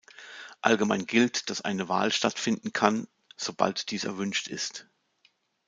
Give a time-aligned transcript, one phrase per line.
[0.61, 3.07] Allgemein gilt, dass eine Wahl stattfinden kann,
[3.37, 4.89] sobald dies erwünscht ist.